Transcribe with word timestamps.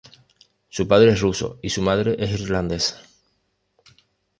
Su 0.69 0.87
padre 0.87 1.11
es 1.11 1.21
ruso 1.21 1.59
y 1.61 1.69
su 1.69 1.83
madre 1.83 2.15
es 2.17 2.31
irlandesa. 2.31 2.99